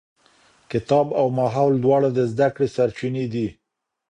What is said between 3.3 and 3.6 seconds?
دي.